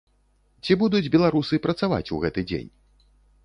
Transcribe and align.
Ці 0.63 0.77
будуць 0.83 1.11
беларусы 1.17 1.61
працаваць 1.67 2.03
у 2.17 2.21
гэты 2.27 2.41
дзень? 2.49 2.69